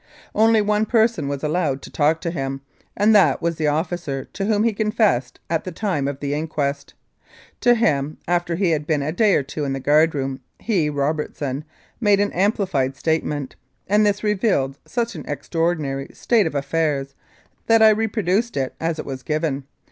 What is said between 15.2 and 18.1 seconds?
extraordinary state of affairs that I